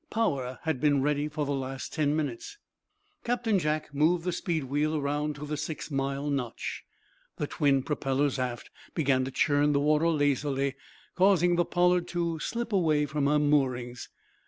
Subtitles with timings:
[0.09, 2.57] Power had been ready for the last ten minutes.
[3.23, 6.83] Captain Jack moved the speed wheel around to the six mile notch.
[7.37, 10.73] The twin propellers aft began to churn the water lazily,
[11.13, 14.09] causing the "Pollard" to slip away from her moorings.